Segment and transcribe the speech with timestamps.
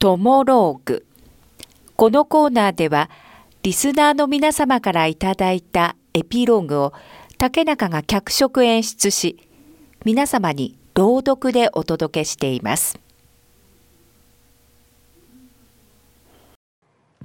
[0.00, 1.04] トモローグ。
[1.96, 3.10] このコーナーでは、
[3.64, 6.92] リスナーの皆様からいただいたエピローグを
[7.36, 9.48] 竹中が脚色演出し、
[10.04, 13.00] 皆様に朗読でお届けしています。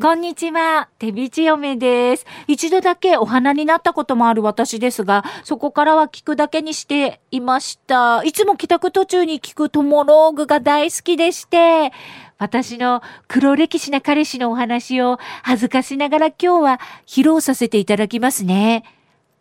[0.02, 2.26] こんにちは、手びち嫁です。
[2.48, 8.24] 一度だけお花になったこともある私ですが、そこからは聞くだけにしていました。
[8.24, 11.94] いつも帰宅途中に聞くトモローグが大好きでして、
[12.40, 18.84] 私の黒歴史な彼氏のお話を恥ずかしながら今日は披露させていただきますね。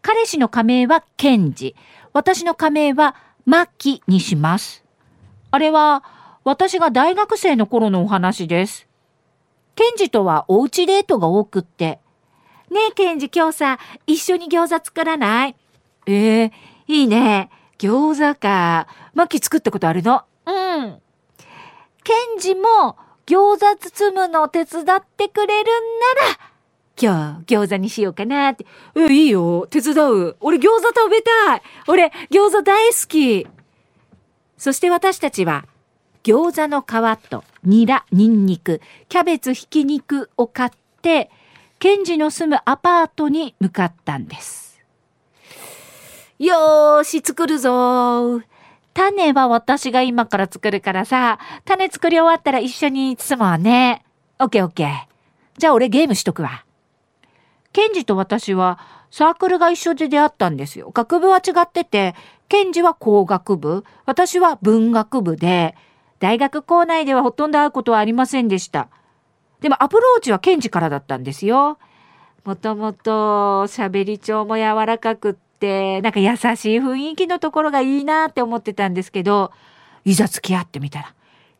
[0.02, 1.74] 彼氏の仮名はケンジ。
[2.12, 3.16] 私の仮名は
[3.46, 4.84] マッキにします。
[5.50, 6.04] あれは
[6.44, 8.91] 私が大学生の頃のお話です。
[9.74, 12.00] ケンジとはおうちデートが多くって。
[12.70, 15.56] ねえ、ケンジ今日さ、一緒に餃子作らない？
[16.06, 16.52] ええー、
[16.88, 17.50] いいね。
[17.78, 18.86] 餃子か。
[19.14, 20.24] マキ作ったことあるの？
[20.46, 21.00] うん。
[22.04, 22.96] ケンジも
[23.26, 25.74] 餃子包むの手伝ってくれるん
[26.18, 26.38] なら、
[27.00, 28.66] 今日餃子にしようかなって。
[28.96, 29.66] え、いいよ。
[29.70, 30.36] 手伝う。
[30.40, 31.62] 俺餃子食べたい。
[31.88, 33.46] 俺餃子大好き。
[34.58, 35.64] そして私たちは
[36.22, 40.70] 餃子の皮とニラ、ニンニク、キャベツ、ひき肉を買っ
[41.02, 41.30] て、
[41.78, 44.80] ケンジの住むアパートに向かったんです。
[46.38, 48.40] よーし、作るぞ
[48.94, 54.04] 種は私が今から作るからさ、種作り終わったら一緒に包もうね。
[54.38, 54.88] オッケーオッケー。
[55.58, 56.64] じゃあ俺ゲームしとくわ。
[57.72, 58.78] ケンジと私は
[59.10, 60.90] サークルが一緒で出会ったんですよ。
[60.92, 62.14] 学部は違ってて、
[62.48, 65.74] ケンジは工学部、私は文学部で、
[66.22, 68.88] 大学校内ではほとんど会うことはありませんでした。
[69.60, 71.78] でもアプローチはケンジからだったんですよ。
[72.44, 79.50] もともと喋り調も柔らかくって、なんか優しい雰囲気のところがいいなって思ってたんですけど、
[80.04, 81.12] いざ付き合ってみたら、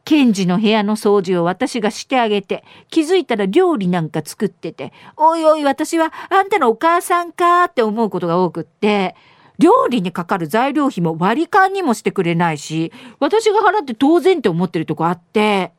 [0.04, 9.16] ケンジの部屋の掃除を私がしてあげて、気づいたら料理なんか作ってて、おいおい私はあんたのお母さんかって思うことが多くって、
[9.58, 15.72] 料理にかかる材料費も割り勘にもしてくれないし、私が払って当然って思ってるとこあって。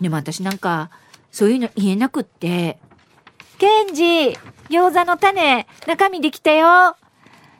[0.00, 0.90] でも私なんか、
[1.32, 2.78] そういうの言えなくって。
[3.58, 4.04] ケンジ、
[4.68, 6.96] 餃子の種、中身できたよ。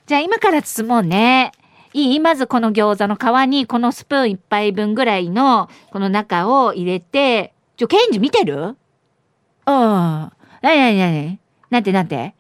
[0.07, 1.53] じゃあ今から包もうね。
[1.93, 2.21] いい？
[2.21, 8.55] まずこの餃子の皮にこのスプーン一杯分ぐらいのこの中を入れて、ちょ、ケンジ見てる？
[8.57, 8.77] うん。
[9.67, 10.31] なに
[10.63, 11.39] なになに
[11.71, 12.35] なんてなんて？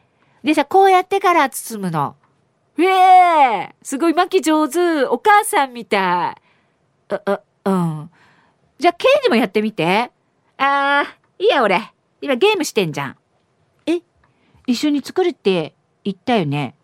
[0.44, 2.16] でさ、こうやってから包むの。
[2.78, 6.36] ええすごい巻き上手お母さんみた
[7.10, 7.14] い。
[7.14, 8.10] う、う、うん。
[8.78, 10.10] じゃあ、ケイジもやってみて。
[10.58, 11.92] あー、いいや、俺。
[12.20, 13.16] 今ゲームしてんじゃん。
[13.86, 14.00] え
[14.66, 16.74] 一緒に作るって言ったよね。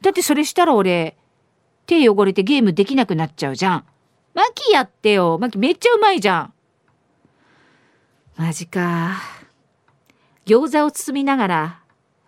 [0.00, 1.16] だってそれしたら俺、
[1.86, 3.84] 手汚れてゲームできなくなっちゃうじゃん。
[4.34, 5.38] マキやってよ。
[5.40, 6.54] マキめっちゃうまいじゃん。
[8.36, 9.20] マジか。
[10.46, 11.82] 餃子を包みながら、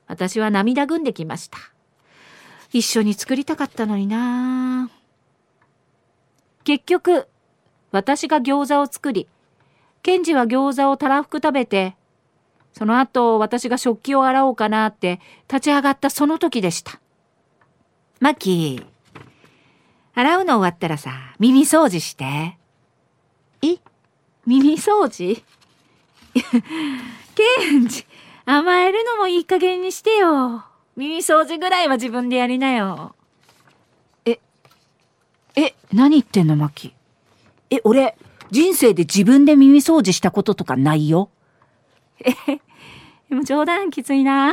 [0.07, 1.74] 私は涙ぐんできました。
[2.75, 4.91] 一緒に作りたかったのにな
[6.65, 7.29] 結局、
[7.93, 9.29] 私が餃子を作り、
[10.03, 11.95] ケンジは餃子をたらふく食べて、
[12.73, 16.99] その後私が食器を洗おうかなって立ち上がったその時でした。
[18.19, 18.87] マキー、
[20.15, 22.59] 洗うの終わったらさ、耳掃除して。
[23.63, 23.79] え？
[24.47, 25.45] 耳掃除？
[26.35, 28.05] ケンジ、
[28.45, 30.65] 甘えるのもいい加減にしてよ。
[30.97, 33.15] 耳掃除ぐらいは自分でやりなよ。
[34.25, 34.39] え、
[35.57, 36.95] え、何言ってんの、マキ。
[37.71, 38.17] え、俺、
[38.51, 41.31] 人生で自分で耳掃除したこととかないよ？
[42.21, 42.31] え、
[43.29, 44.53] でも冗談きついな。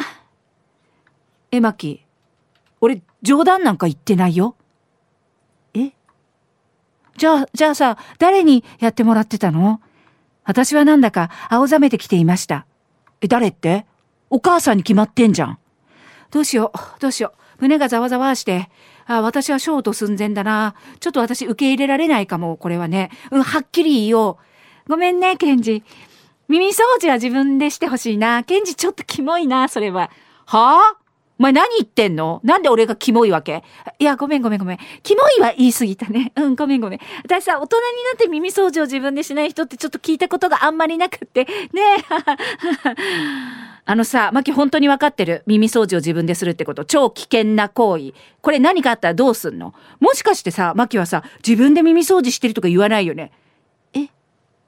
[1.52, 2.03] え、マキ、
[2.79, 4.56] 俺、冗談なんか言ってないよ？
[5.75, 5.91] え？
[7.18, 9.79] じゃあ、じゃあさ、誰にやってもらってたの？
[10.44, 12.66] 私はなんだか青ざめてきていました。
[13.22, 13.85] え、誰って？
[14.31, 15.59] お母さんに決まってんじゃん。
[16.31, 17.62] どうしよう、どうしよう。
[17.62, 18.69] 胸がざわざわして。
[19.06, 20.75] あ、私はショート寸前だな。
[21.00, 23.12] ちょっと私受け入れられないかも、これはね。
[23.31, 24.38] うん、はっきり言おう。
[24.88, 25.84] ごめんね、ケンジ。
[26.47, 28.44] 耳掃除は自分でしてほしいな。
[28.44, 30.09] ケンジちょっとキモいな、それは。
[30.46, 31.01] はあ？
[31.41, 32.40] お前何言ってんの？
[32.43, 33.64] なんで俺がキモいわけ？
[33.97, 34.78] いや、ごめんごめんごめん。
[35.02, 36.32] キモいは言い過ぎたね。
[36.35, 36.99] うん、ごめんごめん。
[37.23, 41.46] 私さ、大人になって耳掃除を自分でしない人ってちょっと聞いたことがあんまりなくって。
[41.46, 42.03] ねえ。
[43.85, 45.41] あのさ、マキ本当にわかってる？
[45.47, 46.85] 耳掃除を自分でするってこと。
[46.85, 48.14] 超危険な行為。
[48.43, 49.73] これ何かあったらどうすんの？
[49.99, 53.32] もしかしてさ、マキはさ、自分で耳掃除してるとか言わないよね？
[53.96, 54.09] え？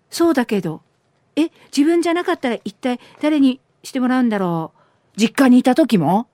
[0.10, 0.82] そうだけど。
[1.36, 1.52] え？
[1.76, 4.80] 自分じゃなかったら一体誰にしてもらうんだろう？
[5.22, 6.26] 実家にいた時も？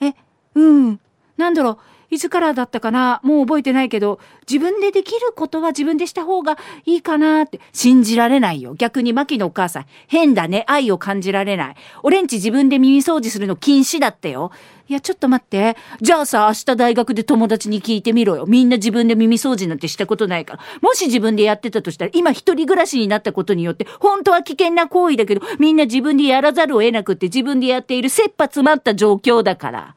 [0.00, 0.14] え
[0.54, 1.00] うん。
[1.36, 1.78] なんだろう
[2.10, 4.18] いつからだったかなもう覚えてないけど、
[4.48, 8.74] 自分でできることは自分でした方がいいかなって信じられないよ。
[8.74, 10.64] 逆に牧のお母さん、変だね。
[10.68, 11.76] 愛を感じられない。
[12.02, 14.50] 俺んち自分で耳掃除するの禁止だったよ。
[14.88, 15.76] いや、ちょっと待って。
[16.00, 18.46] じゃあさ、明日大学で友達に聞いてみろよ。
[18.46, 20.60] みんな自分で耳掃除なんてしたことないから。
[20.80, 29.94] もし自分でやってたとしたら、今一人暮らしになったことによって、本当は危険な行為だけど、みんな自分でやらざるを得なくって自分でやっている切羽詰まった状況だから。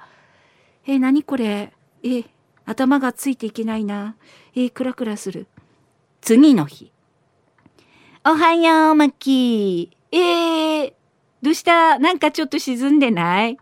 [0.85, 1.71] え、何これ？
[2.03, 2.23] え、
[2.65, 4.15] 頭がついていけないな。
[4.55, 5.47] え、クラクラする。
[6.21, 6.91] 次の日。
[8.25, 10.17] おはよう、マッキー。
[10.17, 10.93] えー、
[11.41, 11.97] どうした？
[11.99, 13.57] なんかちょっと沈んでない？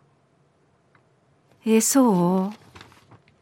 [1.65, 2.09] え、そう？
[2.11, 2.51] は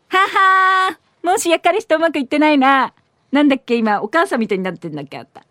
[0.10, 2.94] はーもしやっかりしてうまくいってないな。
[3.32, 5.46] なんだっけ今、お母さんみたいになってんだっけあった。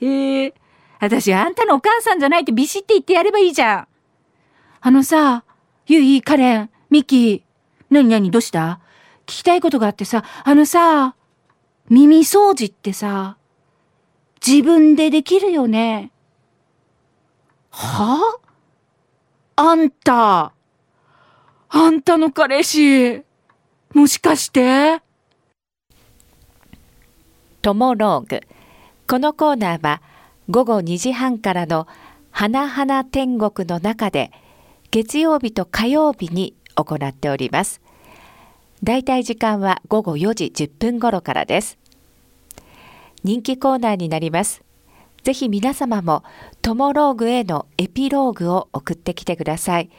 [0.00, 0.54] へえ。
[0.98, 3.88] 私、あんたのお母さんじゃないってビシって言ってやればいいじゃん。
[4.80, 5.44] あのさ、
[5.86, 7.44] ゆい、カレン、ミキ、
[7.92, 8.80] なになにどうした？
[9.26, 11.14] 聞きたいことがあってさ、あのさ、
[11.88, 13.36] 耳掃除ってさ、
[14.44, 16.10] 自分でできるよね。
[17.70, 18.38] は？
[19.54, 20.52] あんた、
[21.68, 23.22] あんたの彼氏、
[23.94, 25.00] もしかして？
[27.60, 28.40] トモローグ。
[29.06, 30.00] このコーナーは
[30.48, 31.86] 午後2時半からの
[32.30, 34.32] 花々天国の中で
[34.90, 37.81] 月曜日と火曜日に行っております。
[38.84, 41.78] だいたい時間は午後4時10分頃からです。
[43.22, 44.62] 人気コーナーになります。
[45.22, 46.24] ぜひ皆様も
[46.62, 49.90] トモローグへのエピローグを送ってきてください。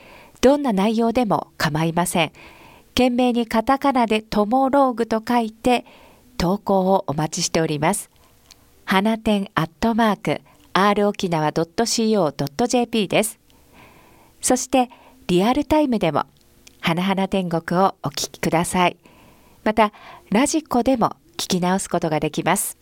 [0.42, 2.32] どんな内容でも構いません。
[2.90, 5.86] 懸命にカタカナでトモローグと書いて
[6.38, 8.10] 投稿をお待ちしております。
[8.84, 10.42] 花店アットマーク
[10.74, 13.40] r 沖縄 .co.jp です。
[14.42, 14.90] そして
[15.28, 16.26] リアルタイムでも
[16.86, 18.98] 花々天国をお聞きください。
[19.64, 19.94] また
[20.32, 22.78] ラジコでも聞き直すことができます。